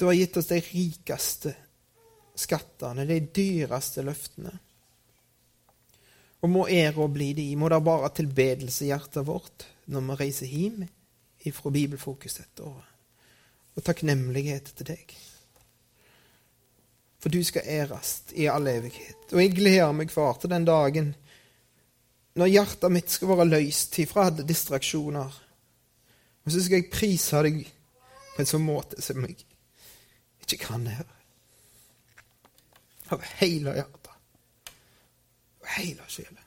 [0.00, 1.52] Du har gitt oss de rikeste
[2.40, 4.54] skattene, de dyreste løftene.
[6.40, 10.48] Og må æra bli de, må det bare tilbedelse i hjertet vårt når vi reiser
[10.48, 10.84] hjem
[11.48, 12.86] ifra Bibelfokus dette året.
[13.76, 15.12] Og takknemlighet til deg.
[17.20, 19.28] For du skal æres i all evighet.
[19.32, 21.12] Og jeg gleder meg, hver til den dagen
[22.38, 25.38] når hjertet mitt skal være løst ifra alle distraksjoner.
[26.46, 27.62] Og så skal jeg prise deg
[28.34, 29.42] på en sånn måte som jeg
[30.46, 31.08] ikke kan her.
[33.12, 33.99] Av hele hjertet.
[35.70, 36.39] Av hele sjela.